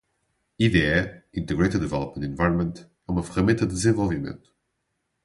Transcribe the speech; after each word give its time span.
IDE 0.59 1.25
(Integrated 1.31 1.79
Development 1.81 2.25
Environment) 2.25 2.87
é 3.07 3.11
uma 3.11 3.21
ferramenta 3.21 3.67
de 3.67 3.75
desenvolvimento. 3.75 4.51